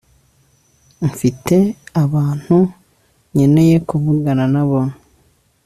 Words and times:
Mfite 1.07 1.57
abantu 2.03 2.57
nkeneye 3.31 3.75
kuvugana 3.89 4.45
nabo 4.53 4.81